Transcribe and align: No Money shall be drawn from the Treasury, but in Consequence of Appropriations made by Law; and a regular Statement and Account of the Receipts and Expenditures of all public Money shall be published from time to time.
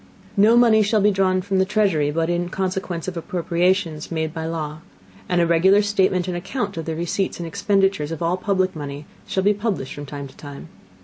No 0.35 0.57
Money 0.57 0.81
shall 0.81 0.99
be 0.99 1.11
drawn 1.11 1.43
from 1.43 1.59
the 1.59 1.63
Treasury, 1.63 2.09
but 2.09 2.27
in 2.27 2.49
Consequence 2.49 3.07
of 3.07 3.15
Appropriations 3.15 4.09
made 4.11 4.33
by 4.33 4.47
Law; 4.47 4.79
and 5.29 5.39
a 5.39 5.45
regular 5.45 5.83
Statement 5.83 6.27
and 6.27 6.35
Account 6.35 6.75
of 6.75 6.85
the 6.85 6.95
Receipts 6.95 7.39
and 7.39 7.45
Expenditures 7.45 8.11
of 8.11 8.19
all 8.19 8.35
public 8.35 8.75
Money 8.75 9.05
shall 9.27 9.43
be 9.43 9.53
published 9.53 9.93
from 9.93 10.07
time 10.07 10.27
to 10.27 10.35
time. 10.35 10.69